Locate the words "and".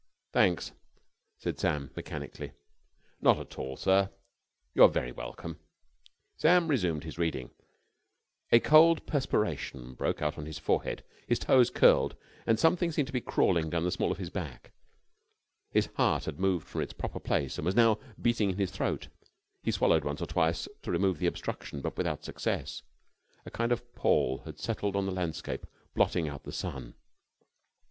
12.47-12.57, 17.59-17.65